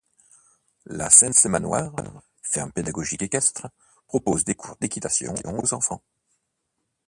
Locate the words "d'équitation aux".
4.77-5.73